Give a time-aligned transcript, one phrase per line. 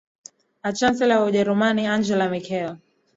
[0.61, 2.77] a chancellor wa ujerumani angela mickel